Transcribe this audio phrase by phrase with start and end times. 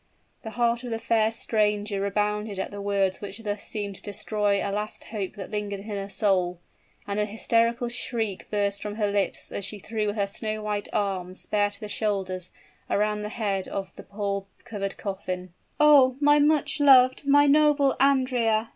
[0.41, 4.55] The heart of the fair stranger rebounded at the words which thus seemed to destroy
[4.59, 6.57] a last hope that lingered in her soul;
[7.05, 11.45] and a hysterical shriek burst from her lips as she threw her snow white arms,
[11.45, 12.49] bare to the shoulders,
[12.89, 15.53] around the head of the pall covered coffin.
[15.79, 16.17] "Oh!
[16.19, 18.69] my much loved my noble Andrea!"